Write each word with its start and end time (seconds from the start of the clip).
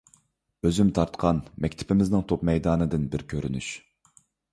ئۆزۈم 0.67 0.87
تارتقان 0.99 1.41
مەكتىپىمىزنىڭ 1.65 2.23
توپ 2.31 2.45
مەيدانىدىن 2.51 3.05
بىر 3.13 3.25
كۆرۈنۈش. 3.35 3.69